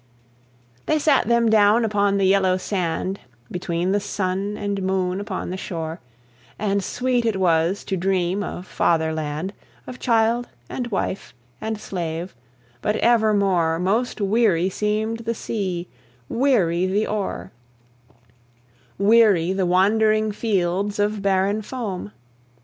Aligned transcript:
They 0.87 0.97
sat 0.97 1.27
them 1.27 1.47
down 1.47 1.85
upon 1.85 2.17
the 2.17 2.25
yellow 2.25 2.57
sand, 2.57 3.19
Between 3.51 3.91
the 3.91 3.99
sun 3.99 4.57
and 4.57 4.81
moon 4.81 5.19
upon 5.19 5.51
the 5.51 5.57
shore; 5.57 5.99
And 6.57 6.83
sweet 6.83 7.23
it 7.23 7.37
was 7.39 7.83
to 7.83 7.95
dream 7.95 8.41
of 8.41 8.65
Fatherland, 8.65 9.53
Of 9.85 9.99
child, 9.99 10.47
and 10.67 10.87
wife, 10.87 11.35
and 11.61 11.79
slave; 11.79 12.33
but 12.81 12.95
evermore 12.95 13.77
Most 13.77 14.19
weary 14.19 14.71
seem'd 14.71 15.19
the 15.19 15.35
sea, 15.35 15.87
weary 16.27 16.87
the 16.87 17.05
oar, 17.05 17.51
Weary 18.97 19.53
the 19.53 19.67
wandering 19.67 20.31
fields 20.31 20.97
of 20.97 21.21
barren 21.21 21.61
foam. 21.61 22.11